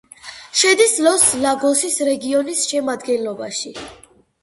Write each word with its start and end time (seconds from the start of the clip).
შედის 0.61 0.95
ლოს-ლაგოსის 1.09 1.99
რეგიონის 2.09 2.67
შემადგენლობაში. 2.73 3.79